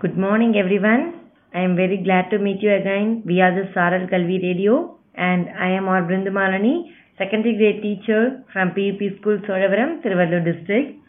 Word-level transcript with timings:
Good 0.00 0.16
morning, 0.16 0.56
everyone. 0.56 1.02
I 1.54 1.60
am 1.60 1.74
very 1.74 1.96
glad 1.98 2.30
to 2.30 2.38
meet 2.38 2.62
you 2.62 2.72
again. 2.72 3.22
We 3.24 3.40
are 3.40 3.52
the 3.52 3.64
Saral 3.74 4.08
Kalvi 4.10 4.36
Radio, 4.42 4.98
and 5.16 5.48
I 5.58 5.70
am 5.70 5.88
our 5.88 6.02
Brindamalani, 6.02 6.74
secondary 7.18 7.56
grade 7.56 7.82
teacher 7.82 8.44
from 8.52 8.68
PUP 8.70 9.00
School, 9.18 9.38
Soravaram, 9.38 10.02
Tiruvallur 10.02 10.44
district. 10.44 11.00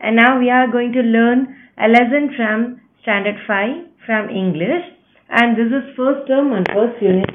And 0.00 0.16
now 0.16 0.38
we 0.38 0.50
are 0.50 0.66
going 0.70 0.92
to 0.92 1.00
learn 1.00 1.40
a 1.78 1.88
lesson 1.88 2.32
from 2.36 2.80
Standard 3.02 3.36
5 3.46 3.84
from 4.06 4.30
English. 4.30 4.84
And 5.30 5.56
this 5.56 5.70
is 5.70 5.84
first 5.96 6.26
term 6.26 6.52
and 6.52 6.66
first 6.76 7.02
unit. 7.02 7.30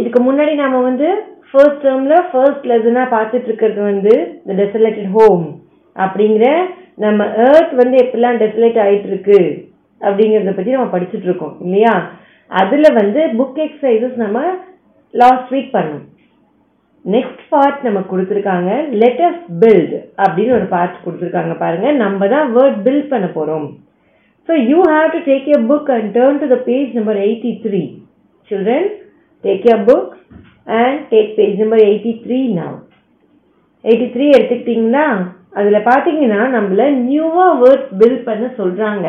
இதுக்கு 0.00 0.20
முன்னாடி 0.26 0.52
நாம 0.60 0.80
வந்து 0.88 1.06
first 1.50 1.80
டேர்ம்ல 1.84 2.16
first 2.32 2.66
லெசனா 2.70 3.04
பார்த்துட்டு 3.14 3.48
இருக்கிறது 3.50 3.80
வந்து 3.92 4.12
த 4.48 4.52
desolated 4.60 5.08
home 5.16 5.46
அப்படிங்கிற 5.96 6.44
நம்ம 7.04 7.24
earth 7.46 7.72
வந்து 7.80 7.96
எப்படிலாம் 8.04 8.38
டெசலேட் 8.42 8.78
ஆயிட்டு 8.84 9.08
இருக்கு 9.12 9.38
அப்படிங்கிறத 10.06 10.52
பற்றி 10.56 10.76
நம்ம 10.76 10.92
படிச்சுட்டு 10.94 11.28
இருக்கோம் 11.28 11.56
இல்லையா? 11.64 11.94
அதில் 12.50 12.96
வந்து 13.00 13.20
புக் 13.38 13.60
எக்ஸசைசஸ் 13.66 14.16
நம்ம 14.24 14.38
லாஸ்ட் 15.14 15.50
வீக் 15.54 15.74
பண்ணோம். 15.76 16.06
நெக்ஸ்ட் 17.04 17.44
பார்ட் 17.52 17.84
நமக்கு 17.88 18.12
கொடுத்துருக்காங்க 18.12 18.70
லெட்டஸ் 19.02 19.42
பில்ட் 19.62 19.94
அப்படின்னு 20.24 20.56
ஒரு 20.58 20.66
பார்ட் 20.74 21.04
கொடுத்துருக்காங்க 21.04 21.54
பாருங்க. 21.62 21.88
நம்ம 22.04 22.28
தான் 22.34 22.48
வேர்ட் 22.56 22.78
பில்ட் 22.86 23.12
பண்ண 23.12 23.28
போகிறோம் 23.36 23.68
so 24.48 24.52
you 24.70 24.78
have 24.92 25.08
to 25.14 25.20
take 25.30 25.48
a 25.56 25.58
book 25.70 25.90
and 25.96 26.10
turn 26.18 26.40
to 26.42 26.48
the 26.54 26.58
page 26.68 26.92
number 26.98 27.18
eighty 27.26 27.52
three 27.64 27.82
children 28.48 28.88
take 29.44 29.66
your 29.70 29.84
book 29.90 30.12
and 30.80 31.00
take 31.12 31.30
page 31.38 31.60
number 31.62 31.82
eighty 31.88 32.12
three 32.24 32.40
now 32.58 32.76
eighty 33.84 34.08
three 34.14 34.26
எடுத்துக்கிட்டிங்களா 34.36 35.04
அதில் 35.60 35.86
பார்த்தீங்கன்னா 35.88 36.40
நம்மள 36.56 36.82
நியூவாக 37.06 37.54
வேர்ட் 37.62 37.86
பில்ட் 38.00 38.26
பண்ண 38.28 38.46
சொல்கிறாங்க 38.58 39.06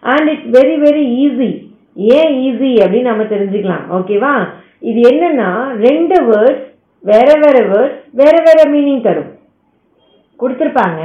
and 0.00 0.28
it's 0.28 0.50
very 0.58 0.76
very 0.86 1.04
easy 1.24 1.50
ஏன் 1.94 2.34
easy 2.46 2.70
அப்படின்னு 2.82 3.10
நம்ம 3.10 3.22
தெரிஞ்சுக்கலாம். 3.22 3.84
ஓகேவா 3.90 4.48
இது 4.80 5.00
என்னன்னா 5.10 5.50
ரெண்டு 5.88 6.16
வேர்ட்ஸ் 6.22 6.66
வேற 7.00 7.28
வேற 7.44 7.66
வேர்ட்ஸ் 7.66 8.00
வேற 8.12 8.42
வேற 8.44 8.70
மீனிங் 8.70 9.02
தரும். 9.02 9.30
கொடுத்துருப்பாங்க. 10.40 11.00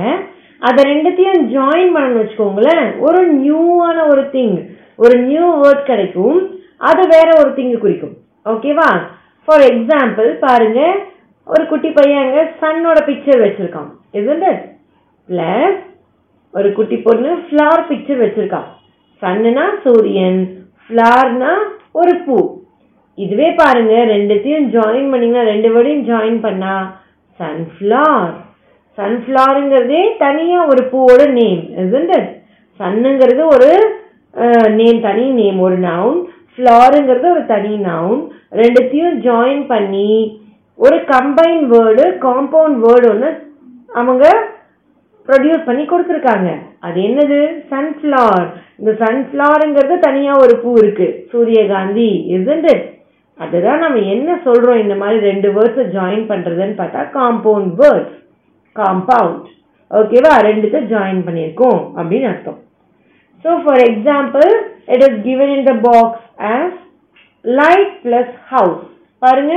அதை 0.60 0.84
ரெண்டுத்தையும் 0.92 1.44
ஜாயின் 1.56 1.94
பண்ணணும்னு 1.96 2.22
வச்சுக்கோங்களேன். 2.22 3.00
ஒரு 3.00 3.22
நியூவான 3.36 4.08
ஒரு 4.12 4.22
திங் 4.22 4.70
ஒரு 4.96 5.20
நியூ 5.20 5.62
வேர்ட் 5.62 5.84
கிடைக்கும். 5.84 6.60
அது 6.78 7.08
வேற 7.08 7.30
ஒரு 7.40 7.50
திங்கு 7.50 7.78
குறிக்கும். 7.78 8.18
ஓகேவா 8.46 8.90
ஃபார் 9.44 9.62
எக்ஸாம்பிள் 9.62 10.30
பாருங்க. 10.34 10.96
ஒரு 11.46 11.68
குட்டி 11.68 11.90
பையன் 11.90 12.50
சன்னோட 12.62 13.00
பிக்சர் 13.08 13.44
வச்சிருக்கான். 13.46 13.90
இது 14.12 14.36
பிளஸ் 15.30 15.80
ஒரு 16.52 16.74
குட்டி 16.74 16.98
பொண்ணு 16.98 17.36
ஃப்ளவர் 17.36 17.90
பிக்சர் 17.90 18.24
வச்சிருக்கான் 18.24 18.70
சன்னுனா 19.22 19.66
சூரியன் 19.84 20.40
ஃப்ளார்னா 20.84 21.52
ஒரு 21.92 22.14
பூ. 22.26 22.38
இதுவே 23.18 23.50
பாருங்க 23.56 23.94
ரெண்டுத்தையும் 24.12 24.68
ஜாயின் 24.70 25.10
பண்ணீங்கன்னா 25.12 25.44
ரெண்டு 25.44 25.70
வேர்டையும் 25.74 26.06
ஜாயின் 26.06 26.40
பண்ணா 26.42 26.76
சன்ஃப்ளார் 27.40 28.32
சன்ஃப்ளவருங்கிறதே 28.98 30.02
தனியாக 30.18 30.70
ஒரு 30.70 30.82
பூவோட 30.92 31.22
நேம் 31.34 31.62
isn't 31.82 32.14
சன்னுங்கிறது 32.80 33.44
ஒரு 33.48 33.70
நேம் 34.76 35.00
தனி 35.02 35.26
நேம் 35.32 35.60
ஒரு 35.60 35.78
நவுன் 35.80 36.20
ஃப்ளாருங்கிறது 36.54 37.28
ஒரு 37.32 37.44
தனி 37.46 37.74
நவுன் 37.86 38.22
ரெண்டுத்தையும் 38.54 39.18
ஜாயின் 39.20 39.64
பண்ணி 39.68 40.12
ஒரு 40.80 40.98
கம்பைன் 41.12 41.64
வேர்டு 41.72 42.06
காம்பவுண்ட் 42.22 42.80
வேர்டு 42.86 43.08
ஒன்று 43.10 43.30
அவங்க 43.90 44.26
ப்ரொடியூஸ் 45.28 45.68
பண்ணி 45.68 45.84
கொடுத்துருக்காங்க. 45.86 46.50
அது 46.86 46.98
என்னது? 47.08 47.40
சன்ஃப்ளவர் 47.72 48.48
இந்த 48.80 48.92
சன்ஃப்ளவருங்கிறது 49.04 49.98
தனியாக 50.08 50.44
ஒரு 50.44 50.54
பூ 50.64 50.72
இருக்கு. 50.84 51.08
சூரியகாந்தி 51.32 52.10
isn't 52.38 52.68
அதுதான் 53.44 53.84
நம்ம 53.84 54.00
என்ன 54.16 54.32
சொல்கிறோம் 54.46 54.82
இந்த 54.84 54.96
மாதிரி 55.02 55.20
ரெண்டு 55.30 55.48
வேர்ட்ஸை 55.56 55.86
ஜாயின் 55.96 56.26
பண்ணுறதுன்னு 56.31 56.76
பார்த்தா 56.81 57.02
காம்பவுண்ட் 57.20 57.72
வேர்ட்ஸ் 57.81 58.18
காம்பவுண்ட் 58.76 59.48
ஓகேவா 60.00 60.34
ரெண்டுத்தை 60.48 60.81
ஜாயின் 60.92 61.24
பண்ணியிருக்கோம் 61.28 61.80
அப்படின்னு 61.98 62.28
அர்த்தம். 62.31 62.60
So 63.46 63.52
for 63.64 63.81
example 63.90 64.50
it 64.94 65.04
is 65.08 65.18
given 65.28 65.54
in 65.56 65.68
the 65.70 65.74
box 65.88 66.22
as 66.54 66.78
light 67.46 67.94
plus 68.06 68.34
house 68.54 68.84
பாருங்க. 69.26 69.56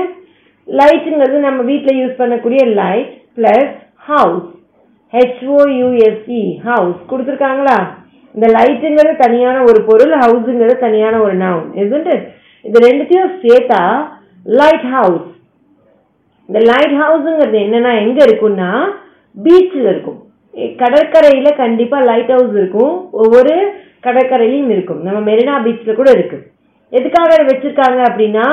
லைட்டுங்கிறது 0.68 1.40
நம்ம 1.48 1.62
வீட்டில் 1.72 2.00
யூஸ் 2.02 2.20
பண்ணக்கூடிய 2.22 2.62
light 2.82 3.12
plus 3.38 3.74
house 4.10 4.46
H O U S E 5.14 6.42
house 6.68 7.00
கொடுத்துருக்காங்களா? 7.10 7.76
இந்த 8.34 8.46
லைட்டுங்கிறது 8.56 9.16
தனியான 9.24 9.56
ஒரு 9.68 9.80
பொருள் 9.88 10.14
ஹவுஸுங்கிறது 10.22 10.76
தனியான 10.86 11.14
ஒரு 11.26 11.34
நவுன் 11.44 11.68
isn't 11.82 12.08
இது 12.64 12.78
ரெண்டுத்தையும் 12.86 13.32
சேர்த்தா 13.42 13.82
லைட் 14.60 14.86
ஹவுஸ் 14.94 15.28
இந்த 16.48 16.60
லைட் 16.70 16.94
ஹவுஸுங்கிறது 17.02 17.58
என்னன்னா 17.66 17.92
எங்கே 18.04 18.22
இருக்கும்னா 18.28 18.70
பீச்சில் 19.44 19.86
இருக்கும். 19.92 20.18
கடற்கரையில் 20.80 21.58
கண்டிப்பாக 21.62 22.06
லைட் 22.10 22.32
ஹவுஸ் 22.34 22.56
இருக்கும். 22.60 22.94
ஒவ்வொரு 23.22 23.54
கடற்கரையிலையும் 24.06 24.72
இருக்கும். 24.74 25.00
நம்ம 25.06 25.20
மெரினா 25.30 25.54
பீச்சில் 25.66 25.98
கூட 26.00 26.10
இருக்குது 26.16 26.44
எதுக்காக 26.98 27.36
வச்சுருக்காங்க 27.48 28.00
அப்படின்னா 28.08 28.46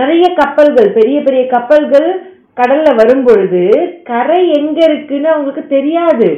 நிறைய 0.00 0.24
கப்பல்கள் 0.40 0.88
பெரிய 0.98 1.18
பெரிய 1.26 1.42
கப்பல்கள் 1.54 2.08
கடல்ல 2.58 2.88
வரும் 3.00 3.24
பொழுது 3.26 3.62
கரை 4.10 4.40
எங்க 4.58 4.78
இருக்குன்னு 4.88 5.28
அவங்களுக்கு 5.34 5.64
தெரியாது. 5.76 6.28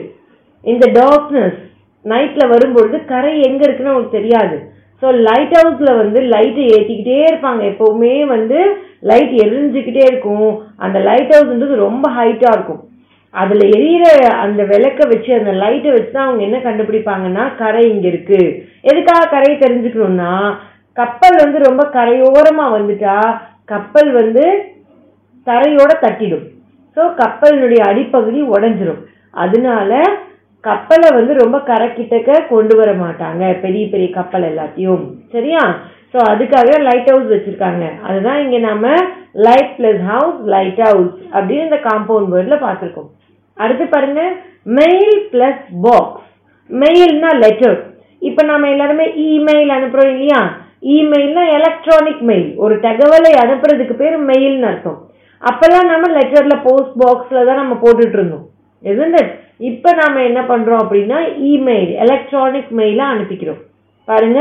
இந்த 0.65 0.85
டார்க்னஸ் 1.01 1.59
நைட்ல 2.05 2.45
வரும்பொழுது 2.53 2.97
கரை 3.13 3.35
எங்க 3.49 3.63
இருக்குன்னு 3.67 3.93
அவங்களுக்கு 3.93 4.19
தெரியாது. 4.21 4.57
ஸோ 5.03 5.07
லைட் 5.29 5.55
ஹவுஸ்ல 5.59 5.91
வந்து 6.03 6.19
லைட்டை 6.35 6.65
ஏற்றிக்கிட்டே 6.75 7.21
இருப்பாங்க. 7.31 7.63
எப்பவுமே 7.73 8.15
வந்து 8.35 8.59
லைட் 9.11 9.33
எரிஞ்சுக்கிட்டே 9.45 10.05
இருக்கும். 10.11 10.51
அந்த 10.85 10.99
லைட் 11.09 11.33
ஹவுஸ்ன்றது 11.35 11.77
ரொம்ப 11.87 12.07
ஹைட்டா 12.19 12.51
இருக்கும். 12.57 12.83
அதுல 13.35 13.63
எரியிற 13.77 14.05
அந்த 14.45 14.63
விளக்க 14.73 15.01
வச்சு 15.13 15.31
அந்த 15.39 15.53
லைட்டை 15.63 15.91
வச்சு 15.95 16.13
தான் 16.13 16.27
அவங்க 16.27 16.43
என்ன 16.49 16.59
கண்டுபிடிப்பாங்கன்னா 16.67 17.45
கரை 17.63 17.83
இங்க 17.95 18.07
இருக்கு. 18.13 18.41
எதுக்காக 18.91 19.31
கரையை 19.35 19.57
தெரிஞ்சுக்கணும்னா 19.65 20.33
கப்பல் 20.97 21.37
வந்து 21.45 21.59
ரொம்ப 21.69 21.83
கரையோரமா 21.97 22.67
வந்துட்டா 22.77 23.17
கப்பல் 23.73 24.11
வந்து 24.21 24.45
தரையோட 25.47 25.91
தட்டிடும். 26.05 26.45
ஸோ 26.97 27.03
கப்பலினுடைய 27.23 27.81
அடிப்பகுதி 27.91 28.41
உடஞ்சிரும். 28.55 29.03
அதனால 29.45 29.93
கப்பலை 30.65 31.09
வந்து 31.17 31.33
ரொம்ப 31.43 31.57
கரைக்கிட்டக்க 31.71 32.37
கொண்டு 32.53 32.75
வர 32.81 32.91
மாட்டாங்க. 33.01 33.43
பெரிய 33.65 33.85
பெரிய 33.93 34.09
கப்பல் 34.19 34.47
எல்லாத்தையும். 34.51 35.03
சரியா? 35.35 35.63
ஸோ 36.13 36.19
அதுக்காக 36.33 36.71
லைட் 36.89 37.11
ஹவுஸ் 37.13 37.33
வச்சுருக்காங்க. 37.33 37.85
அதுதான் 38.09 38.41
இங்கே 38.45 38.59
நாம் 38.69 38.85
light 39.47 39.73
plus 39.79 40.03
house 40.13 40.41
light 40.55 40.83
house 40.87 41.13
அப்படின்னு 41.37 41.67
இந்த 41.69 41.81
காம்பவுண்ட் 41.89 42.33
வேர்டில் 42.35 42.65
பார்த்துருக்கோம். 42.67 43.11
அடுத்து 43.57 43.85
பாருங்க 43.95 44.23
மெயில் 44.79 45.17
ப்ளஸ் 45.33 45.65
பாக்ஸ் 45.87 46.29
மெயில்னா 46.71 47.31
லெட்டர் 47.45 47.79
இப்போ 48.29 48.43
நம்ம 48.51 48.69
எல்லாருமே 48.75 49.07
இமெயில் 49.31 49.73
அனுப்புகிறோம் 49.77 50.13
இல்லையா? 50.15 50.41
இமெயில்னா 50.95 51.43
எலக்ட்ரானிக் 51.57 52.23
மெயில் 52.31 52.49
ஒரு 52.65 52.75
தகவலை 52.87 53.33
அனுப்புறதுக்கு 53.43 53.95
பேர் 54.03 54.17
மெயில்னு 54.31 54.69
அர்த்தம். 54.71 55.01
அப்பெல்லாம் 55.51 55.89
நம்ம 55.93 56.11
லெட்டர்ல 56.17 56.55
போஸ்ட் 56.67 56.95
பாக்ஸ்ல 57.03 57.45
தான் 57.49 57.61
நம்ம 57.63 57.75
போட்டுட்டு 57.85 58.17
இருந்தோம். 58.19 58.45
எதுன்னு? 58.85 59.23
இப்போ 59.71 59.91
நாம 60.01 60.23
என்ன 60.29 60.41
பண்றோம் 60.51 60.83
அப்படின்னா 60.83 61.19
இமெயில் 61.51 61.93
எலக்ட்ரானிக் 62.05 62.71
மெயிலாக 62.81 63.13
அனுப்பிக்கிறோம். 63.15 63.61
பாருங்க 64.09 64.41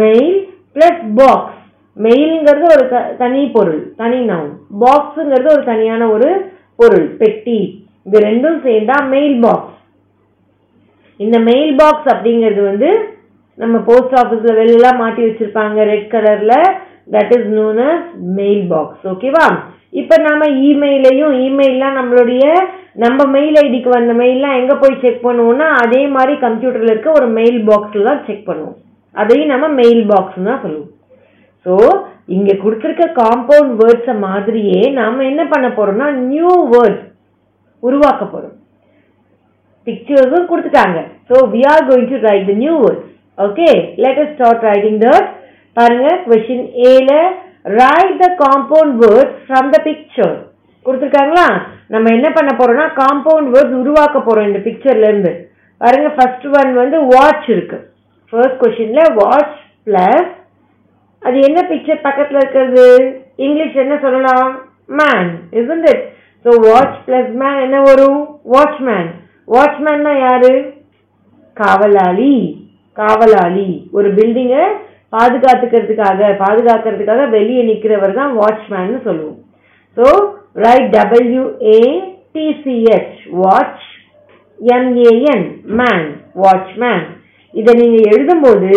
மெயில் 0.00 0.34
பிளஸ் 0.76 1.02
பாக்ஸ் 1.20 1.58
மெயில்ங்கிறது 1.96 2.66
ஒரு 2.74 2.84
தனி 3.22 3.40
பொருள் 3.54 3.80
தனி 4.02 4.18
நவுன் 4.30 4.52
பாக்ஸுங்கிறது 4.82 5.48
ஒரு 5.54 5.64
தனியான 5.70 6.02
ஒரு 6.14 6.28
பொருள் 6.80 7.06
பெட்டி. 7.20 7.58
இது 8.06 8.22
ரெண்டும் 8.28 8.58
சேர்ந்தா 8.66 8.96
மெயில் 9.14 9.36
பாக்ஸ் 9.46 9.78
இந்த 11.20 11.36
மெயில் 11.48 11.72
பாக்ஸ் 11.80 12.08
அப்படிங்கிறது 12.12 12.62
வந்து 12.70 12.90
நம்ம 13.58 13.76
போஸ்ட் 13.88 14.16
ஆஃபீஸ்ல 14.20 14.52
வெளியெல்லாம் 14.58 15.00
மாட்டி 15.02 15.22
வச்சிருப்பாங்க 15.26 15.84
ரெட் 15.90 16.08
கலர்ல 16.14 16.54
that 17.14 17.32
is 17.36 17.48
known 17.58 17.80
as 17.88 18.06
mail 18.38 18.64
box 18.72 19.04
ஓகேவா 19.12 19.46
இப்போ 20.00 20.16
நாம 20.26 20.46
இமெயிலையும் 20.68 21.34
இமெயிலாம் 21.46 21.98
நம்மளுடைய 22.00 22.44
நம்ம 23.02 23.24
மெயில் 23.34 23.56
ஐடிக்கு 23.64 23.90
வந்த 23.96 24.12
மெயில்லாம் 24.20 24.56
எங்கே 24.60 24.74
போய் 24.82 25.00
செக் 25.02 25.26
பண்ணுவோம்னா 25.26 25.66
அதே 25.82 26.00
மாதிரி 26.14 26.34
கம்ப்யூட்டரில் 26.46 26.92
இருக்க 26.92 27.10
ஒரு 27.18 27.28
மெயில் 27.38 27.58
பாக்ஸில் 27.68 28.08
தான் 28.10 28.24
செக் 28.28 28.48
பண்ணுவோம். 28.48 28.76
அதையும் 29.22 29.52
நம்ம 29.54 29.66
மெயில் 29.80 30.02
பாக்ஸ்னு 30.12 30.48
தான் 30.50 30.62
சொல்லுவோம். 30.64 30.90
ஸோ 31.66 31.74
இங்கே 32.36 32.54
கொடுத்துருக்க 32.62 33.06
காம்பவுண்ட் 33.20 33.74
வேர்ட்ஸை 33.80 34.14
மாதிரியே 34.26 34.80
நாம் 34.98 35.28
என்ன 35.30 35.42
பண்ண 35.52 35.68
போகிறோம்னா 35.78 36.08
நியூ 36.32 36.52
வேர்ட்ஸ் 36.74 37.06
உருவாக்க 37.82 38.22
போகிறோம் 38.24 38.56
பிக்சர்ஸும் 39.86 40.50
கொடுத்துட்டாங்க. 40.50 40.98
So 41.28 41.36
we 41.54 41.62
are 41.72 41.86
going 41.90 42.10
to 42.12 42.18
write 42.28 42.50
the 42.50 42.56
new 42.64 42.74
words 42.84 43.08
okay 43.38 43.68
let 44.04 44.20
us 44.24 44.34
start 44.34 44.66
writing 44.70 45.00
that 45.06 45.28
பாருங்க 45.76 46.08
கொஷின் 46.28 46.66
ஏல 46.92 47.12
write 47.64 48.16
the 48.22 48.28
compound 48.44 48.94
words 49.04 49.38
from 49.46 49.68
the 49.74 49.78
picture 49.88 50.36
கொடுத்துருக்காங்களா? 50.86 51.46
நம்ம 51.88 52.10
என்ன 52.16 52.28
பண்ண 52.32 52.50
போறோம்னா 52.58 52.86
காம்பவுண்ட் 53.02 53.50
வேர்ட்ஸ் 53.54 53.80
உருவாக்க 53.82 54.18
போறோம் 54.18 54.48
இந்த 54.50 54.60
பிக்சர்ல 54.68 55.10
இருந்து. 55.10 55.32
பாருங்க 55.80 56.08
ஃபர்ஸ்ட் 56.16 56.46
ஒன் 56.58 56.70
வந்து 56.74 56.98
வாட்ச் 57.14 57.48
இருக்கு. 57.54 57.78
ஃபர்ஸ்ட் 58.32 58.60
கொஸ்டின்ல 58.62 59.02
வாட்ச் 59.20 59.58
பிளஸ் 59.86 60.30
அது 61.22 61.36
என்ன 61.48 61.60
பிக்சர் 61.70 62.06
பக்கத்துல 62.08 62.40
இருக்கிறது? 62.42 62.86
இங்கிலீஷ் 63.36 63.82
என்ன 63.84 63.96
சொல்லலாம்? 64.04 64.52
மேன் 65.00 65.30
இருந்து 65.52 65.92
ஸோ 66.44 66.52
வாட்ச் 66.68 66.96
பிளஸ் 67.06 67.32
மேன் 67.42 67.58
என்ன 67.66 67.80
வரும்? 67.80 68.22
வாட்ச்மேன் 68.54 69.10
வாட்ச்மேன்னா 69.48 70.12
யாரு? 70.26 70.54
காவலாளி. 71.56 72.34
காவலாளி. 72.98 73.68
ஒரு 73.92 74.08
பில்டிங்கை 74.14 74.64
பாதுகாத்துக்கிறதுக்காக 75.12 76.30
பாதுகாக்கிறதுக்காக 76.42 77.24
வெளியே 77.36 77.62
நிற்கிறவர் 77.70 78.18
தான் 78.20 78.32
வாட்ச்மேன் 78.40 78.94
சொல்லுவோம். 79.08 79.38
So 79.96 80.06
write 80.64 80.90
W 80.98 81.44
A 81.74 81.80
T C H 82.36 83.18
watch 83.42 83.88
M A N 84.58 85.46
man 85.80 86.06
watchman 86.42 87.04
இதை 87.54 87.72
நீங்கள் 87.80 88.08
எழுதும்போது 88.12 88.70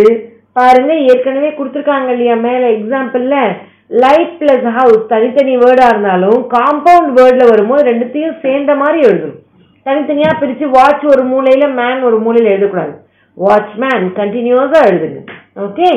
பாருங்க 0.60 0.92
ஏற்கனவே 1.12 1.50
கொடுத்துருக்காங்க 1.56 2.10
இல்லையா 2.16 2.36
மேலே 2.48 2.68
எக்ஸாம்பிளில் 2.76 3.56
லைட் 4.04 4.36
பிளஸ் 4.42 4.68
ஹவுஸ் 4.78 5.02
தனித்தனி 5.14 5.56
வேர்டாக 5.64 5.92
இருந்தாலும் 5.94 6.40
காம்பவுண்ட் 6.54 7.12
வேர்டில் 7.18 7.52
வரும்போது 7.52 7.84
ரெண்டுத்தையும் 7.90 8.38
சேர்ந்த 8.46 8.72
மாதிரி 8.82 9.00
எழுதணும். 9.08 9.40
தனித்தனியாக 9.86 10.40
பிரித்து 10.42 10.68
வாட்ச் 10.78 11.04
ஒரு 11.14 11.24
மூலையில் 11.32 11.76
மேன் 11.80 12.06
ஒரு 12.10 12.20
மூலையில் 12.26 12.52
எழுதக்கூடாது. 12.54 12.94
வாட்ச்மேன் 13.38 14.06
கண்டினியூஸாக 14.20 14.90
எழுதுங்க. 14.92 15.20
Okay 15.66 15.90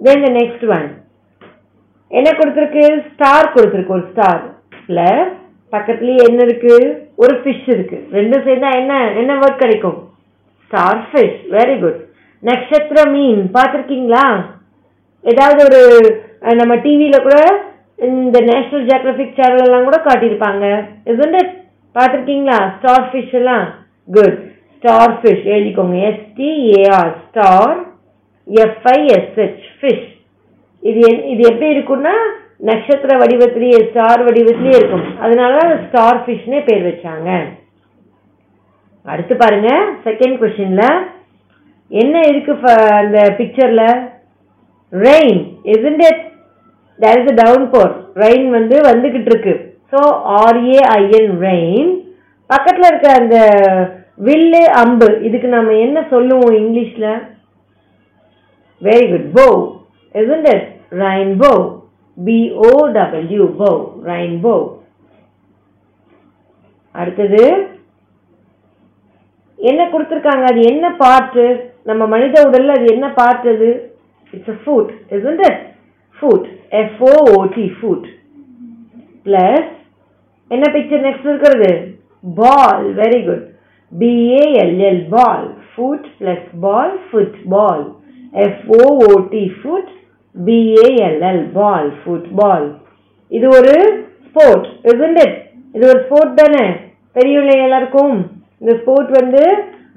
then 0.00 0.24
the 0.24 0.28
next 0.40 0.64
one 0.76 0.88
என்ன 2.18 2.28
கொடுத்துருக்கு? 2.38 2.84
ஸ்டார் 3.12 3.52
கொடுத்துருக்கு 3.54 3.96
ஒரு 3.96 4.04
ஸ்டார் 4.12 4.42
பிளஸ் 4.88 5.32
பக்கத்துலேயே 5.72 6.20
என்ன 6.28 6.40
இருக்கு? 6.48 6.74
ஒரு 7.22 7.34
ஃபிஷ் 7.40 7.66
இருக்கு. 7.74 7.98
ரெண்டும் 8.16 8.44
சேர்ந்தா 8.46 8.70
என்ன? 8.80 8.94
என்ன 9.20 9.32
வேர்ட் 9.40 9.62
கிடைக்கும்? 9.62 9.98
ஸ்டார் 10.62 11.02
ஃபிஷ் 11.08 11.40
வெரி 11.56 11.76
குட் 11.82 12.00
நட்சத்திர 12.42 12.98
மீன். 13.14 13.42
பார்த்துருக்கீங்களா? 13.56 14.24
ஏதாவது 15.24 15.60
ஒரு 15.68 15.80
நம்ம 16.60 16.74
டிவியில் 16.84 17.24
கூட 17.26 17.38
இந்த 18.08 18.38
நேஷனல் 18.50 18.86
ஜியாகிரபிக் 18.88 19.38
சேனல் 19.38 19.64
எல்லாம் 19.66 19.86
கூட 19.88 19.98
காட்டியிருப்பாங்க. 20.08 20.64
Isn't 21.12 21.36
பார்த்துருக்கீங்களா? 21.96 22.58
ஸ்டார் 22.76 23.08
ஃபிஷ் 23.10 23.34
எல்லாம் 23.40 23.66
குட் 24.08 24.38
ஸ்டார் 24.76 25.14
ஃபிஷ் 25.20 25.46
எழுதிக்கோங்க 25.54 25.98
S T A R 26.10 27.12
star 27.24 27.78
F I S H 28.48 29.64
fish 29.80 30.06
இது 30.82 31.00
என்- 31.00 31.24
இது 31.24 31.52
எப்படி 31.52 31.78
இருக்கும்னா 31.78 32.14
நட்சத்திர 32.58 33.18
வடிவத்திலேயே 33.18 33.90
ஸ்டார் 33.90 34.24
வடிவத்திலேயே 34.24 34.76
இருக்கும். 34.76 35.18
அதனால 35.20 35.58
ஸ்டார் 35.88 36.24
ஃபிஷ்னே 36.26 36.64
பேர் 36.64 36.86
வச்சாங்க. 36.88 37.28
அடுத்து 39.06 39.36
பாருங்க 39.36 39.68
செகண்ட் 40.04 40.38
கொஸ்டின்ல 40.40 40.84
என்ன 41.90 42.20
இருக்கு 42.20 42.52
ஃப- 42.52 42.92
அந்த 42.92 43.34
பிக்சர்ல 43.38 43.82
rain 44.92 45.40
isn't 45.64 46.02
it 46.10 46.22
there 46.98 47.22
is 47.22 47.32
a 47.32 47.44
downpour 47.70 47.92
rain 48.14 48.50
வந்து 48.50 48.76
வந்துகிட்டு 48.80 49.30
இருக்கு. 49.32 49.54
ஸோ 49.92 50.00
ஆர்ஏஐஎன் 50.40 51.32
ரெயின் 51.40 51.90
பக்கத்தில் 52.50 52.88
இருக்க 52.88 53.12
அந்த 53.12 53.36
வில்லு 54.24 54.64
அம்பு 54.82 55.18
இதுக்கு 55.22 55.48
நம்ம 55.48 55.72
என்ன 55.76 56.06
சொல்லுவோம் 56.10 56.54
இங்கிலீஷில்? 56.54 57.10
Very 58.82 59.06
good 59.12 59.28
bow 59.38 59.52
isn't 60.14 60.46
it? 60.54 60.62
Rainbow 61.02 61.56
b 62.18 62.28
o 62.68 62.70
w 63.38 63.46
bow. 63.60 63.76
Rainbow 64.10 64.58
அடுத்தது 66.94 67.42
என்ன 69.58 69.80
கொடுத்துருக்காங்க? 69.92 70.44
அது 70.50 70.60
என்ன 70.72 70.86
பார்ட்டு 71.02 71.44
நம்ம 71.88 72.02
மனித 72.14 72.34
உடல்ல 72.48 72.76
அது 72.78 72.86
என்ன 72.94 73.06
பார்ட் 73.18 73.46
அது? 73.54 73.70
It's 74.34 74.52
a 74.54 74.58
foot 74.62 74.90
isn't 75.16 75.40
it 75.48 75.60
foot 76.18 76.46
F O O T 76.82 77.66
foot 77.78 78.08
o 78.08 78.14
plus 79.26 79.70
என்ன 80.50 80.64
பிக்சர் 80.76 81.04
நெக்ஸ்ட் 81.06 81.28
இருக்கிறது? 81.32 81.70
Ball 82.42 82.86
very 83.00 83.20
good 83.28 83.44
B A L L 83.92 85.02
ball 85.16 85.46
foot 85.70 86.08
plus 86.20 86.46
ball 86.66 86.94
foot 87.08 87.38
ball 87.54 87.84
F O O T 88.46 89.44
foot 89.58 89.90
B A L L 90.34 91.42
ball 91.58 91.88
foot 92.00 92.28
ball 92.40 92.68
இது 93.32 93.46
ஒரு 93.58 93.74
sport 94.26 94.66
isn't 94.90 95.18
இது 95.74 95.84
ஒரு 95.92 96.00
sport 96.06 96.34
தானே? 96.40 96.64
தெரியும்ல 97.16 97.52
எல்லாருக்கும்? 97.64 98.14
இந்த 98.60 98.72
ஸ்போர்ட் 98.80 99.10
வந்து 99.20 99.42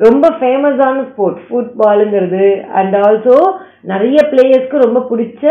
ரொம்ப 0.08 0.26
ஃபேமஸான 0.40 1.04
ஸ்போர்ட் 1.12 1.40
ஃபுட்பாலுங்கிறது 1.48 2.48
அண்ட் 2.80 2.96
ஆல்சோ 3.06 3.36
நிறைய 3.92 4.18
பிளேயர்ஸ்க்கு 4.32 4.86
ரொம்ப 4.86 5.00
பிடிச்ச 5.12 5.44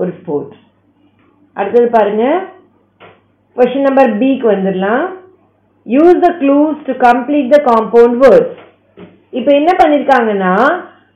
ஒரு 0.00 0.10
ஸ்போர்ட் 0.20 0.52
அடுத்தது 1.56 1.88
பாருங்க. 1.96 2.24
கொஸ்டின் 3.56 3.88
நம்பர் 3.88 4.12
பிக்கு 4.20 4.46
வந்துடலாம். 4.52 5.04
Use 5.86 6.18
the 6.26 6.30
clues 6.42 6.78
to 6.88 6.92
complete 7.08 7.52
the 7.54 7.58
compound 7.70 8.18
words 8.24 8.58
இப்போ 9.38 9.50
என்ன 9.60 9.70
பண்ணிருக்காங்கன்னா 9.82 10.54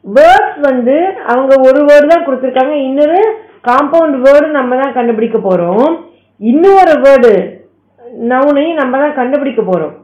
வேர்ட்ஸ் 0.06 0.58
வந்து 0.68 0.96
அவங்க 1.32 1.52
ஒரு 1.68 1.80
வேர்டு 1.88 2.06
தான் 2.12 2.24
கொடுத்துருக்காங்க. 2.26 2.74
இன்னொரு 2.88 3.20
காம்பவுண்ட் 3.68 4.16
வேர்டு 4.26 4.48
நம்ம 4.58 4.76
தான் 4.82 4.96
கண்டுபிடிக்க 4.98 5.38
போகிறோம் 5.38 5.88
இன்னொரு 6.40 6.94
வேர்டு 7.04 7.32
நவுனையும் 8.32 8.80
நம்ம 8.80 8.98
தான் 8.98 9.18
கண்டுபிடிக்க 9.20 9.62
போகிறோம் 9.62 9.94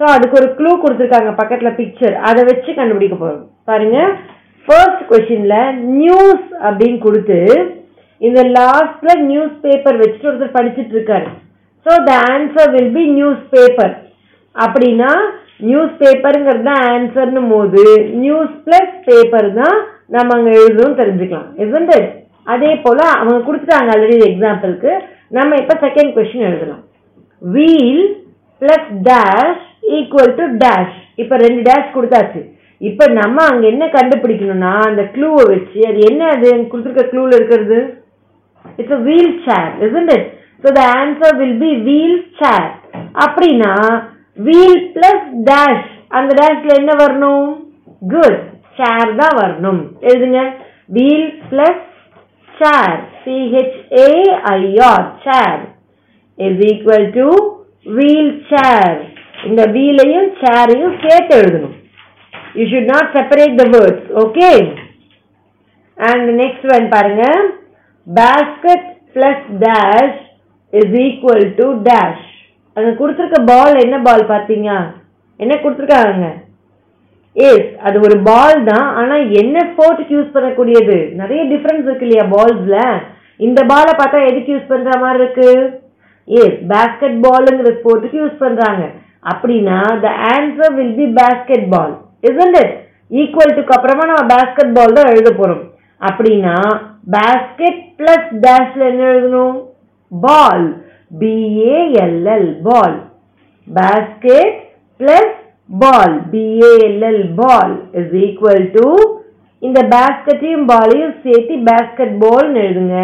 ஸோ 0.00 0.04
அதுக்கு 0.12 0.38
ஒரு 0.40 0.48
க்ளூ 0.58 0.70
கொடுத்துருக்காங்க 0.76 1.32
பக்கத்தில் 1.40 1.76
பிக்சர் 1.78 2.14
அதை 2.28 2.42
வச்சு 2.44 2.70
கண்டுபிடிக்க 2.74 3.16
போகிறோம் 3.16 3.44
பாருங்கள் 3.64 4.12
ஃபர்ஸ்ட் 4.68 5.02
கொஷினில் 5.10 5.58
நியூஸ் 6.00 6.46
அப்படின்னு 6.66 6.98
கொடுத்து 6.98 7.38
இந்த 8.20 8.40
லாஸ்ட்டில் 8.58 9.22
நியூஸ் 9.26 9.54
பேப்பர் 9.62 10.00
வச்சுட்டு 10.00 10.30
ஒருத்தர் 10.30 10.56
படிச்சிட்டு 10.56 10.94
இருக்காரு. 10.96 11.28
So 11.86 11.92
the 12.08 12.14
answer 12.32 12.72
will 12.74 12.92
be 12.92 13.04
news 13.18 13.42
paper 13.50 13.94
அப்படின்னா 14.54 15.12
நியூஸ் 15.68 15.92
பேப்பருங்கிறது 16.02 16.64
தான் 16.68 16.82
ஆன்சர்னு 16.92 17.42
போது. 17.52 17.82
நியூஸ் 18.22 18.54
பிளஸ் 18.66 18.94
பேப்பர் 19.08 19.48
தான் 19.60 19.76
நம்ம 20.16 20.36
அங்கே 20.36 20.52
எழுதணும் 20.60 20.98
தெரிஞ்சுக்கலாம். 21.00 21.48
Isn't 21.64 21.92
அதே 22.52 22.70
போல் 22.84 23.02
அவங்க 23.20 23.38
கொடுத்துட்டாங்க 23.46 23.92
ஆல்ரெடி 23.94 24.16
எக்ஸாம்பிளுக்கு 24.28 24.92
நம்ம 25.36 25.58
இப்போ 25.62 25.74
செகண்ட் 25.84 26.14
கொஸ்டின் 26.16 26.48
எழுதலாம். 26.50 26.82
Wheel 27.42 28.04
plus 28.62 28.88
dash 29.10 29.66
equal 29.98 30.34
to 30.40 30.46
dash 30.64 30.96
இப்போ 31.22 31.36
ரெண்டு 31.44 31.62
டேஷ் 31.68 31.94
கொடுத்தாச்சு. 31.96 32.42
இப்போ 32.88 33.04
நம்ம 33.20 33.38
அங்கே 33.52 33.66
என்ன 33.72 33.84
கண்டுபிடிக்கணும்னா 33.96 34.74
அந்த 34.90 35.02
க்ளூவை 35.14 35.42
வச்சு 35.54 35.80
அது 35.88 36.00
என்ன 36.10 36.22
அது? 36.34 36.50
கொடுத்துருக்க 36.70 37.04
க்ளூவில் 37.12 37.36
இருக்கிறது? 37.38 37.80
It's 38.80 38.96
a 38.98 39.02
wheel 39.08 39.34
chair 39.48 39.72
isn't 39.86 40.10
it? 40.16 40.24
So 40.64 40.70
the 40.78 40.86
answer 41.02 41.30
will 41.40 41.54
be 41.64 41.70
wheel 41.86 42.14
அப்படின்னா 43.24 43.72
வீல் 44.40 44.80
பிளஸ் 44.92 45.28
டேஷ் 45.48 45.86
அந்த 46.12 46.30
டேஷ்ல 46.40 46.72
என்ன 46.80 46.92
வரணும் 47.00 47.48
குட் 48.10 48.38
சேர் 48.78 49.12
தான் 49.16 49.36
வரணும் 49.38 49.80
எழுதுங்க 50.02 50.40
wheel 50.88 51.28
plus 51.48 51.86
chair 52.54 52.96
C H A I R 53.24 55.06
chair 55.24 55.60
is 56.38 56.62
equal 56.68 57.08
to 57.14 57.26
wheel 57.92 58.32
chair 58.50 58.96
இந்த 59.46 59.62
வீலையும் 59.76 60.30
சேரையும் 60.40 60.96
சேர்த்து 61.04 61.34
எழுதணும் 61.38 61.76
you 62.54 62.64
should 62.70 62.92
not 62.92 63.12
separate 63.16 63.60
the 63.60 63.66
words 63.74 64.08
okay 64.22 64.50
and 65.98 66.28
next 66.40 66.66
one 66.74 66.86
பாருங்க 66.92 67.24
basket 68.06 68.86
plus 69.14 69.46
dash 69.64 70.18
is 70.72 70.94
equal 71.04 71.46
to 71.56 71.68
dash 71.88 72.26
அங்க 72.80 72.92
கொடுத்துருக்க 73.00 73.38
பால் 73.52 73.82
என்ன 73.86 73.96
பால் 74.08 74.22
பாத்தீங்க? 74.34 74.70
என்ன 75.40 75.54
கொடுத்துருக்காங்க? 75.62 76.28
எஸ் 77.36 77.68
அது 77.86 77.96
ஒரு 78.06 78.16
பால் 78.28 78.58
தான். 78.70 78.86
ஆனா 79.00 79.16
என்ன 79.40 79.56
ஸ்போர்ட்டுக்கு 79.70 80.16
யூஸ் 80.16 80.34
பண்ணக்கூடியது? 80.36 80.96
நிறைய 81.20 81.40
டிஃபரன்ஸ் 81.52 81.86
இருக்கு 81.88 82.06
இல்லையா 82.06 82.24
பால்ஸ்ல 82.34 82.78
இந்த 83.46 83.60
பாலை 83.72 83.92
பார்த்தா 84.00 84.18
எதுக்கு 84.30 84.52
யூஸ் 84.54 84.70
பண்ற 84.72 84.90
மாதிரி 85.02 85.20
இருக்கு? 85.22 85.48
எஸ் 86.28 86.58
பேஸ்கெட் 86.72 87.16
பாலுங்கிற 87.26 87.70
ஸ்போர்ட்டுக்கு 87.78 88.20
யூஸ் 88.22 88.42
பண்றாங்க. 88.44 88.82
அப்படின்னா 89.32 89.78
the 90.04 90.10
answer 90.34 90.74
will 90.78 90.94
be 91.00 91.06
basket 91.20 91.66
ball 91.74 91.94
isn't 92.30 92.58
it 92.62 92.74
equal 93.20 93.56
டுக்கு 93.56 93.76
அப்புறமா 93.76 94.04
நம்ம 94.10 94.26
பேஸ்கெட் 94.34 94.76
பால் 94.78 94.96
தான் 94.98 95.10
எழுத 95.14 95.30
போறோம். 95.40 95.64
அப்படின்னா 96.00 96.56
பேஸ்கெட் 97.16 97.82
பிளஸ் 97.98 98.30
டேஷ்ல 98.46 98.82
என்ன 98.92 99.02
எழுதணும்? 99.14 99.56
Ball 100.12 100.66
B A L L 101.10 102.50
ball 102.68 102.98
basket 103.66 104.54
plus 105.00 105.28
ball. 105.80 106.12
B-A-L-L 106.32 107.18
ball 107.40 107.70
is 108.00 108.08
equal 108.26 108.62
to 108.76 108.86
இந்த 109.62 109.80
பேஸ்கெட்டையும் 109.92 110.64
பாலையும் 110.70 111.14
சேர்த்து 111.24 111.54
பேஸ்கெட் 111.68 112.14
பால் 112.22 112.48
எழுதுங்க. 112.62 112.96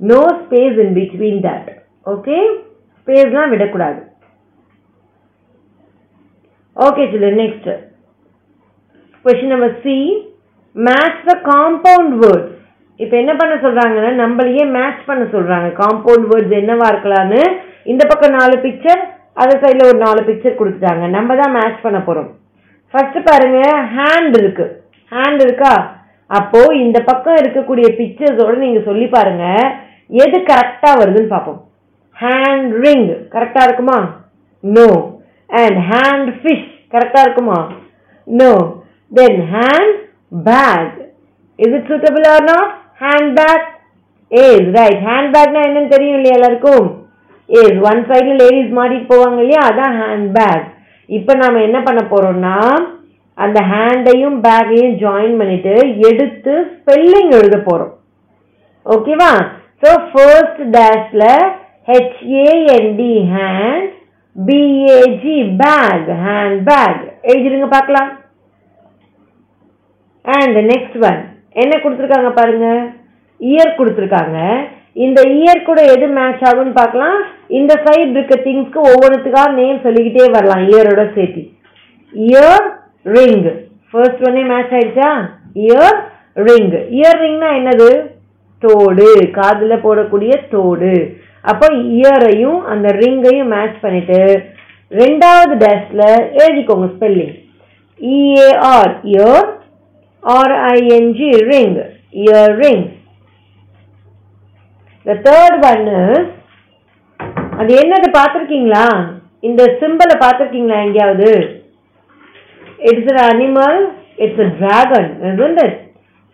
No 0.00 0.20
space 0.40 0.78
in 0.84 0.94
between 0.98 1.40
that 1.46 1.68
okay 2.12 2.38
ஸ்பேஸ்லாம் 2.98 3.52
விடக்கூடாது. 3.54 4.00
ஓகே 6.76 7.04
சில 7.14 7.30
next 7.42 7.70
question 9.24 9.54
number 9.54 9.76
C 9.84 9.96
match 10.76 11.22
the 11.30 11.34
compound 11.50 12.14
words 12.24 12.53
இப்போ 13.02 13.14
என்ன 13.20 13.32
பண்ண 13.38 13.54
சொல்கிறாங்கன்னா 13.64 14.10
நம்மளையே 14.22 14.64
மேட்ச் 14.76 15.02
பண்ண 15.08 15.22
சொல்கிறாங்க 15.34 15.68
காம்பவுண்ட் 15.80 16.26
வேர்ட்ஸ் 16.30 16.58
என்னவா 16.60 16.86
இருக்கலாம்னு. 16.92 17.42
இந்த 17.92 18.02
பக்கம் 18.10 18.36
நாலு 18.38 18.56
பிக்சர் 18.64 19.02
அதை 19.42 19.54
சைடில் 19.62 19.88
ஒரு 19.90 19.98
நாலு 20.04 20.20
பிக்சர் 20.28 20.58
கொடுத்துட்டாங்க. 20.58 21.04
நம்ம 21.16 21.36
தான் 21.40 21.54
மேட்ச் 21.56 21.84
பண்ண 21.86 21.98
போகிறோம் 22.08 22.28
ஃபர்ஸ்ட் 22.94 23.18
பாருங்க 23.28 23.60
ஹேண்ட் 23.96 24.34
இருக்கு. 24.40 24.66
ஹேண்ட் 25.12 25.40
இருக்கா? 25.46 25.72
அப்போ 26.38 26.60
இந்த 26.82 26.98
பக்கம் 27.08 27.40
இருக்கக்கூடிய 27.40 27.86
பிக்சர்ஸோட 27.98 28.54
நீங்க 28.64 28.80
சொல்லி 28.90 29.06
பாருங்க. 29.16 29.44
எது 30.24 30.38
கரெக்டா 30.50 30.90
வருதுன்னு 31.00 31.32
பார்ப்போம். 31.34 31.60
ஹேண்ட் 32.22 32.70
ரிங் 32.84 33.10
கரெக்டா 33.34 33.62
இருக்குமா? 33.68 33.98
நோ 34.64 34.88
அண்ட் 35.62 35.80
ஹேண்ட் 35.90 36.30
ஃபிஷ் 36.38 36.70
கரெக்டா 36.94 37.22
இருக்குமா? 37.26 37.58
No 38.28 38.52
then 39.12 39.40
hand 39.54 39.98
bag 40.48 40.96
is 41.58 41.76
it 41.78 41.90
suitable 41.92 42.26
or 42.34 42.46
not 42.52 42.72
hand 43.00 43.32
bag 43.40 43.66
is 44.30 44.68
right 44.76 45.00
ஹேண்ட்பேக்னா 45.08 45.62
என்னன்னு 45.68 45.94
தெரியும் 45.94 46.16
இல்லையா 46.18 46.36
எல்லாருக்கும்? 46.38 46.86
ஏஸ் 47.48 47.78
ஒன் 47.90 48.00
சைடில் 48.10 48.40
லேடிஸ் 48.42 48.76
மாட்டிட்டு 48.78 49.10
போவாங்க 49.12 49.38
இல்லையா? 49.42 49.62
அதான் 49.70 49.96
ஹேண்ட் 50.02 50.28
பேக் 50.38 50.64
இப்போ 51.08 51.32
நாம் 51.42 51.64
என்ன 51.66 51.78
பண்ண 51.86 52.02
போகிறோம்னா 52.12 52.56
அந்த 53.38 53.58
ஹேண்டையும் 53.72 54.36
பேக்கையும் 54.46 54.94
ஜாயின் 55.02 55.36
பண்ணிட்டு 55.40 55.74
எடுத்து 56.08 56.52
ஸ்பெல்லிங் 56.74 57.32
எழுத 57.38 57.56
போகிறோம் 57.68 57.92
ஓகேவா? 58.86 59.32
So 59.82 59.90
first 60.10 60.62
டேஷில் 60.76 61.28
H A N D 61.90 63.14
hand 63.34 63.90
B A G 64.36 65.36
bag 65.62 66.08
hand 66.24 66.60
bag 66.70 67.02
எழுதிருங்க 67.30 67.68
பார்க்கலாம். 67.76 68.10
அண்ட் 70.24 70.58
நெக்ஸ்ட் 70.72 70.98
ஒன் 71.10 71.20
என்ன 71.54 71.74
கொடுத்துருக்காங்க 71.76 72.30
பாருங்க? 72.30 72.66
இயர் 73.40 73.78
கொடுத்துருக்காங்க. 73.78 74.38
இந்த 75.04 75.20
இயர் 75.38 75.62
கூட 75.62 75.80
எது 75.94 76.06
மேட்ச் 76.06 76.42
ஆகும்னு 76.48 76.72
பார்க்கலாம். 76.72 77.18
இந்த 77.48 77.72
சைடு 77.84 78.10
இருக்க 78.10 78.34
திங்ஸ்க்கு 78.44 78.80
ஒவ்வொன்றுத்துக்காக 78.90 79.52
நேம் 79.52 79.84
சொல்லிக்கிட்டே 79.86 80.26
வரலாம். 80.30 80.62
இயரோட 80.68 81.14
சேர்த்து. 81.14 81.42
இயர் 82.12 82.66
ரிங் 83.04 83.46
ஃபர்ஸ்ட் 83.90 84.22
ஒன்னே 84.28 84.44
மேட்ச் 84.52 84.74
ஆயிடுச்சா? 84.74 85.10
இயர் 85.54 85.98
ரிங் 86.34 86.72
இயர் 86.98 87.20
ரிங்னா 87.24 87.50
என்னது? 87.60 87.90
தோடு. 88.62 89.08
காதில் 89.32 89.82
போடக்கூடிய 89.82 90.32
தோடு. 90.50 90.94
அப்போ 91.40 91.66
இயரையும் 91.72 92.60
அந்த 92.72 92.88
ரிங்கையும் 93.00 93.52
மேட்ச் 93.54 93.80
பண்ணிட்டு 93.80 94.20
ரெண்டாவது 94.90 95.54
டேஷ்ல 95.64 96.02
எழுதிக்கோங்க 96.42 96.86
spelling 96.94 97.34
E A R 98.00 98.94
ear 99.02 99.46
R I N G 100.24 101.30
ring 101.52 101.78
ear 102.24 102.54
ring 102.64 102.84
The 105.06 105.16
third 105.26 105.54
one 105.70 105.82
is 106.02 106.26
அது 107.60 107.72
என்னது 107.80 108.08
பார்த்துருக்கீங்களா? 108.16 108.84
இந்த 109.48 109.62
சிம்பிளை 109.80 110.14
பார்த்துருக்கீங்களா 110.22 110.76
எங்கேயாவது? 110.84 111.30
It's 112.90 113.10
an 113.12 113.20
animal 113.32 113.78
it's 114.24 114.42
a 114.46 114.48
dragon 114.62 115.10
isn't 115.30 115.60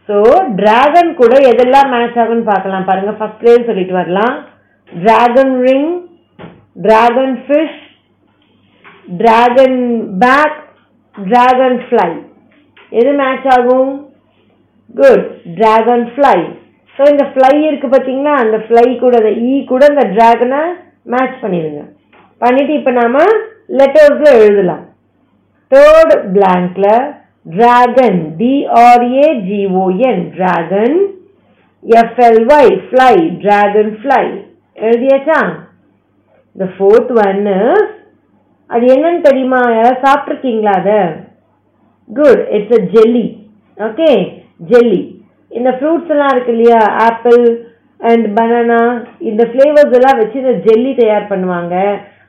so 0.09 0.17
dragon 0.61 1.11
கூட 1.21 1.33
எதெல்லாம் 1.51 1.91
மேட்ச் 1.95 2.21
ஆகும்னு 2.23 2.47
பார்க்கலாம். 2.53 2.87
பாருங்க 2.89 3.13
ஃபர்ஸ்ட்லேயே 3.19 3.59
சொல்லிட்டு 3.69 3.95
வரலாம். 4.01 4.37
Dragon 4.93 5.55
ring 5.67 5.91
dragon 6.87 7.37
fish 7.45 7.79
dragon 9.23 9.79
bag 10.25 10.59
dragon 11.17 11.79
fly 11.89 12.11
எது 12.99 13.11
மேட்ச் 13.21 13.47
ஆகும்? 13.57 13.93
குட் 15.01 15.27
டிராகன் 15.59 16.05
ஃப்ளை 16.15 16.39
ஸோ 16.97 17.03
இந்த 17.13 17.25
ஃப்ளை 17.33 17.53
இருக்குது 17.69 17.93
பார்த்தீங்களா 17.93 18.33
அந்த 18.45 18.57
ஃப்ளை 18.65 18.87
கூட 19.03 19.15
அந்த 19.21 19.33
ஈ 19.51 19.53
கூட 19.73 19.83
இந்த 19.93 20.05
ட்ராகனை 20.15 20.63
மேட்ச் 21.13 21.37
பண்ணிடுங்க. 21.43 21.83
பண்ணிவிட்டு 22.43 22.73
இப்போ 22.79 22.93
நாம் 23.01 23.19
லெட்டர்ஸில் 23.79 24.41
எழுதலாம். 24.43 24.85
Third 25.73 26.15
பிளாங்க்ல 26.35 26.87
dragon 27.57 28.21
D R A G O N 28.41 30.23
dragon 30.37 30.99
F L Y 31.85 32.73
fly 32.87 33.15
dragonfly 34.01 34.25
எழுதியாச்சா? 34.77 35.41
இந்த 36.57 36.67
ஃபோர்த் 36.75 37.13
ஒன்னு 37.27 37.57
அது 38.71 38.85
என்னன்னு 38.95 39.23
தெரியுமா? 39.29 39.61
யாராவது 39.77 40.05
சாப்பிட்ருக்கீங்களா 40.07 40.75
அதை? 40.81 41.01
Good 42.19 42.43
it's 42.57 42.77
a 42.79 42.83
jelly 42.95 43.27
okay 43.79 44.11
jelly 44.71 45.03
இந்த 45.51 45.71
ஃப்ரூட்ஸ் 45.77 46.11
எல்லாம் 46.15 46.33
இருக்கு 46.35 46.53
இல்லையா? 46.55 46.81
ஆப்பிள் 47.09 47.43
அண்ட் 48.01 48.27
பனானா 48.37 48.81
இந்த 49.31 49.43
ஃப்ளேவர்ஸ் 49.51 49.95
எல்லாம் 49.99 50.19
வச்சு 50.21 50.37
இந்த 50.43 50.55
ஜெல்லி 50.67 50.93
தயார் 51.01 51.31
பண்ணுவாங்க. 51.33 51.75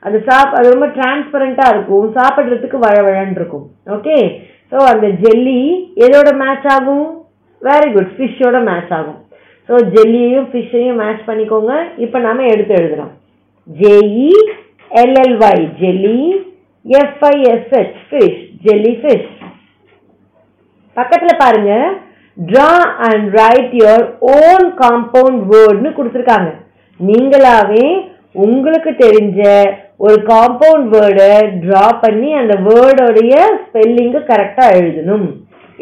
அது 0.06 0.16
சாப் 0.28 0.54
அது 0.58 0.72
ரொம்ப 0.74 0.86
டிரான்ஸ்பரண்ட்டாக 0.96 1.72
இருக்கும். 1.74 2.06
சாப்பிட்றதுக்கு 2.18 2.78
வழவழன்னு 2.86 3.38
இருக்கும். 3.40 3.66
ஓகே 3.96 4.16
ஸோ 4.72 4.78
அந்த 4.92 5.08
ஜெல்லி 5.22 5.60
எதோட 6.06 6.28
மேட்ச் 6.42 6.68
ஆகும்? 6.76 7.06
வெரி 7.62 7.88
குட் 7.96 8.12
ஃபிஷ்ஷோட 8.16 8.58
மேட்ச் 8.68 8.92
ஆகும். 8.98 9.18
ஸோ 9.68 9.74
ஜெல்லியையும் 9.96 10.48
ஃபிஷ்ஷையும் 10.52 11.00
மேட்ச் 11.02 11.26
பண்ணிக்கோங்க. 11.28 11.72
இப்போ 12.04 12.18
நாம 12.26 12.46
எடுத்து 12.54 12.74
எழுதுறோம் 12.80 13.12
J E 13.68 14.30
L L Y 15.02 15.64
jelly 15.82 16.18
F I S H 16.86 17.98
fish 18.08 18.40
jelly 18.66 18.94
fish 19.02 19.28
பக்கத்தில் 20.96 21.40
பாருங்க. 21.42 21.72
Draw 22.36 22.70
and 23.08 23.26
write 23.40 23.72
your 23.80 24.04
own 24.34 24.66
compound 24.82 25.40
வேர்ட்னு 25.52 25.90
கொடுத்துருக்காங்க. 25.96 26.50
நீங்களாவே 27.00 27.86
உங்களுக்கு 28.44 28.90
தெரிஞ்ச 29.04 29.40
ஒரு 30.04 30.16
காம்பவுண்ட் 30.30 30.86
வேர்டை 30.94 31.32
ட்ரா 31.64 31.86
பண்ணி 32.04 32.30
அந்த 32.40 32.54
வேர்டோடைய 32.68 33.34
ஸ்பெல்லிங்கு 33.64 34.20
கரெக்டாக 34.30 34.76
எழுதணும். 34.80 35.26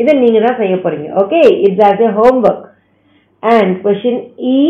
இதை 0.00 0.12
நீங்கள் 0.22 0.44
தான் 0.46 0.60
செய்ய 0.60 0.74
போகிறீங்க 0.82 1.08
okay 1.22 1.40
it's 1.66 1.84
as 1.88 2.02
a 2.06 2.10
homework 2.48 2.66
and 3.42 3.72
question 3.86 4.20
uh 4.54 4.60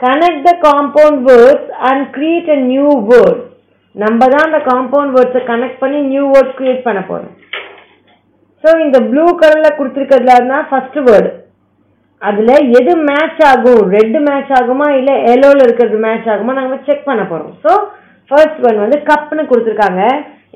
connect 0.00 0.46
the 0.48 0.52
compound 0.68 1.20
words 1.30 1.70
and 1.88 2.04
create 2.16 2.50
a 2.56 2.58
new 2.70 2.88
word 3.10 3.40
நம்ம 3.94 4.20
தான் 4.32 4.46
அந்த 4.48 4.60
காம்பவுண்ட் 4.70 5.14
வேர்ட்ஸை 5.16 5.42
கனெக்ட் 5.52 5.80
பண்ணி 5.82 6.00
நியூ 6.12 6.24
வேர்ட் 6.34 6.52
கிரியேட் 6.58 6.86
பண்ண 6.88 7.00
போகிறோம் 7.08 7.34
ஸோ 8.64 8.68
இந்த 8.84 8.98
ப்ளூ 9.10 9.24
கலரில் 9.40 9.76
கொடுத்துருக்கிறதுல 9.78 10.36
இருந்தால் 10.38 11.06
வேர்டு 11.08 11.30
அதில் 12.22 12.54
எது 12.78 12.92
மேட்ச் 13.08 13.40
ஆகும்? 13.50 13.82
ரெட்டு 13.96 14.18
மேட்ச் 14.28 14.52
ஆகுமா? 14.58 14.86
இல்லை 15.00 15.14
எல்லோவில் 15.32 15.64
இருக்கிறது 15.66 15.98
மேட்ச் 16.06 16.30
ஆகுமா? 16.32 16.52
நாங்கள் 16.58 16.84
செக் 16.86 17.08
பண்ண 17.08 17.22
போகிறோம் 17.30 17.52
ஸோ 17.64 17.72
ஃபர்ஸ்ட் 18.30 18.64
ஒன் 18.68 18.80
வந்து 18.84 18.98
கப்னு 19.10 19.42
கொடுத்துருக்காங்க. 19.50 20.02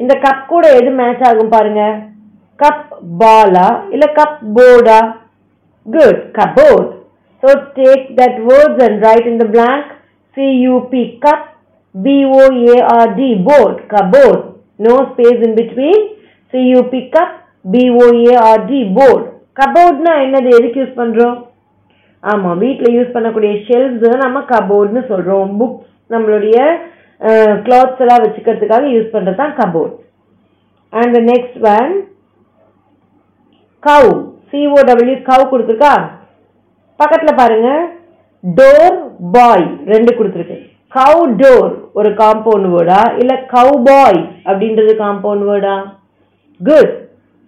இந்த 0.02 0.14
கப் 0.24 0.42
கூட 0.52 0.64
எது 0.78 0.90
மேட்ச் 1.00 1.22
ஆகும் 1.28 1.52
பாருங்க. 1.54 1.82
கப் 2.58 2.88
பாலா 3.20 3.68
இல்லை 3.94 4.08
cup 4.18 4.40
போர்டா 4.56 4.98
good 5.86 6.20
cupboard 6.38 6.90
so 7.42 7.48
take 7.78 8.04
that 8.18 8.38
words 8.48 8.82
and 8.86 8.98
write 9.06 9.28
in 9.30 9.40
the 9.42 9.46
blank 9.54 9.88
C U P 10.36 11.04
cup 11.24 11.46
B O A R D 11.94 13.30
board 13.48 13.80
cupboard 13.94 14.42
no 14.86 14.94
space 15.10 15.40
in 15.48 15.56
between 15.60 16.02
C U P 16.52 17.00
cup 17.16 17.36
B O A R D 17.64 18.80
board 18.96 19.26
கபோர்ட்னா 19.60 20.12
என்னது? 20.24 20.48
எதுக்கு 20.58 20.78
use 20.82 20.98
பண்ணுறோம் 21.00 21.36
ஆமாம் 22.22 22.60
வீட்டில் 22.64 22.94
use 22.96 23.14
பண்ணக்கூடிய 23.14 23.52
shelves 23.68 24.22
நம்ம 24.24 24.40
கபோர்ட்னு 24.52 25.02
சொல்கிறோம் 25.10 25.50
books 25.60 25.88
நம்மளுடைய 26.14 26.56
clothes 27.66 28.02
எல்லாம் 28.04 28.22
வச்சுக்கிறதுக்காக 28.24 28.86
யூஸ் 28.94 29.12
பண்ணுறது 29.14 29.40
தான் 29.42 29.54
cupboard 29.60 29.94
and 30.92 31.18
next 31.30 31.58
one 31.74 31.92
cow 33.82 34.10
C O W 34.50 35.16
cow 35.28 35.44
கொடுத்துருக்கா? 35.52 35.94
பக்கத்தில் 37.00 37.38
பாருங்க. 37.40 37.68
டோர் 38.44 38.96
பாய் 39.36 39.66
ரெண்டு 39.92 40.10
கொடுத்துருக்கு. 40.16 40.56
கவு 40.92 41.20
டோர் 41.40 41.70
ஒரு 41.98 42.10
காம்பவுண்ட் 42.20 42.68
வேர்டா 42.74 43.00
இல்லை 43.20 43.36
கவ் 43.54 43.72
பாய் 43.88 44.20
அப்படின்றது 44.48 44.92
compound 45.04 45.46
வேர்டா 45.50 45.76
good 46.60 46.92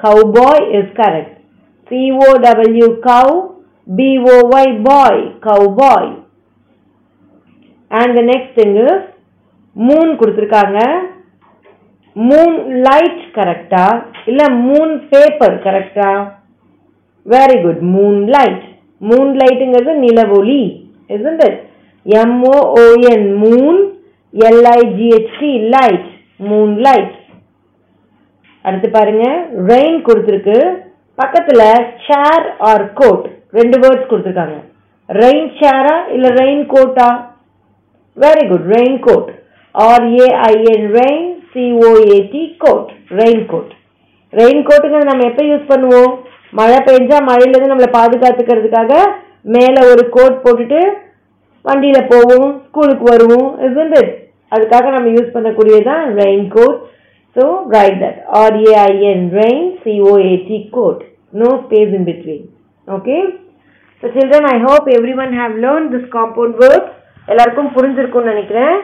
cowboy 0.05 0.57
is 0.79 0.87
correct. 0.99 1.31
C-O-W 1.91 2.89
cow, 3.09 3.27
B-O-Y 3.99 4.67
boy, 4.91 5.15
cowboy. 5.47 6.05
And 7.91 8.11
the 8.19 8.25
next 8.33 8.51
thing 8.59 8.73
is 8.87 9.01
moon 9.77 10.09
கொடுத்துருக்காங்க. 10.21 10.79
மூன் 12.17 12.57
லைட் 12.87 13.23
கரெக்டா 13.37 13.87
இல்லை 14.31 14.47
மூன் 14.67 14.93
பேப்பர் 15.13 15.55
கரெக்டா 15.65 16.11
very 17.27 17.57
good 17.65 17.81
Moon 17.95 18.19
light 18.35 18.65
moon 19.11 19.31
லைட்டுங்கிறது 19.41 19.95
நிலவொளி 20.05 20.61
isn't 21.17 21.41
it? 21.49 21.57
M O O N 22.07 23.27
moon 23.43 23.81
L I G H T 24.35 25.53
light 25.75 26.09
moonlight 26.87 27.13
அடுத்து 28.65 28.89
பாருங்க. 28.97 29.25
Rain 29.73 29.99
கொடுத்துருக்கு. 30.09 30.57
பக்கத்துல 31.19 31.63
சேர் 32.07 32.47
ஆர் 32.71 32.87
கோட் 33.01 33.27
ரெண்டு 33.59 33.77
வேர்ட்ஸ் 33.83 34.11
கொடுத்துருக்காங்க. 34.11 34.57
ரெயின் 35.09 35.49
சேரா 35.61 35.97
இல்ல 36.17 36.27
rain 36.41 36.63
quota 36.75 37.09
very 38.17 38.45
good 38.51 38.67
raincoat 39.07 39.31
R A I N 39.75 40.87
rain 40.99 41.29
C O A T 41.53 42.43
coat 42.65 42.91
raincoat 43.53 43.73
rain 44.33 44.63
கோட்டுங்கிறது 44.69 45.11
நம்ம 45.11 45.27
எப்போ 45.31 45.43
யூஸ் 45.51 45.71
பண்ணுவோம்? 45.73 46.13
மழை 46.59 46.79
பெஞ்சா 46.89 47.19
மழையிலேருந்து 47.29 47.73
நம்மளை 47.73 47.91
பாதுகாத்துக்கிறதுக்காக 47.99 48.93
மேலே 49.55 49.81
ஒரு 49.93 50.03
கோட் 50.17 50.37
போட்டுட்டு 50.45 50.81
வண்டியில் 51.65 52.09
போவோம் 52.13 52.49
ஸ்கூலுக்கு 52.67 53.05
வருவோம் 53.13 53.49
isn't 53.67 53.95
அதுக்காக 54.53 54.91
நம்ம 54.97 55.09
use 55.17 55.35
பண்ணக்கூடியதான் 55.35 56.03
raincoat 56.57 56.77
so 57.37 57.45
write 57.77 57.99
that 58.03 58.19
C-O-A-T, 59.85 60.51
no 61.41 61.49
No 61.49 61.49
in 61.79 61.95
in 61.99 62.05
okay 62.97 63.17
so 64.03 64.07
children 64.17 64.49
I 64.55 64.57
hope 64.67 64.87
everyone 65.23 65.33
have 65.41 65.55
learned 65.65 65.89
this 65.95 66.07
compound 66.17 66.57
words 66.63 66.93
எல்லாருக்கும் 67.33 67.71
புரிஞ்சிருக்கும்னு 67.77 68.33
நினைக்கிறேன். 68.33 68.77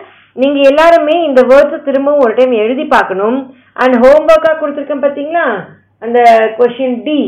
நீங்க 0.42 0.59
எல்லாருமே 0.71 1.16
இந்த 1.28 1.40
வேர்ட்ஸை 1.50 1.78
திரும்பவும் 1.88 2.23
ஒரு 2.25 2.33
டைம் 2.38 2.52
எழுதி 2.64 2.85
பார்க்கணும். 2.95 3.38
அண்ட் 3.83 3.97
ஹோம்ஒர்க்காக 4.04 4.57
கொடுத்துருக்கேன் 4.61 5.04
பார்த்தீங்களா? 5.04 5.47
அந்த 6.04 6.19
கொஷின் 6.59 6.99
டி 7.07 7.21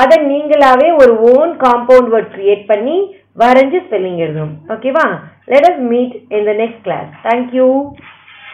அதை 0.00 0.16
நீங்களாவே 0.32 0.88
ஒரு 1.02 1.12
ஓன் 1.32 1.52
காம்பவுண்ட் 1.64 2.10
வேர்ட் 2.14 2.32
கிரியேட் 2.36 2.64
பண்ணி 2.72 2.96
வரைஞ்சு 3.42 3.78
ஸ்பெல்லிங் 3.86 4.20
எழுதணும். 4.24 4.54
ஓகேவா 4.74 5.06
let 5.52 5.68
us 5.70 5.82
meet 5.92 6.14
in 6.38 6.48
the 6.50 6.54
next 6.62 6.82
class 6.86 7.10
thank you 7.28 7.68